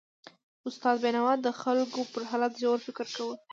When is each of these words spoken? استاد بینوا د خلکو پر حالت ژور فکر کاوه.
استاد 0.67 0.95
بینوا 1.03 1.33
د 1.41 1.47
خلکو 1.61 1.99
پر 2.11 2.21
حالت 2.29 2.53
ژور 2.61 2.79
فکر 2.85 3.05
کاوه. 3.15 3.35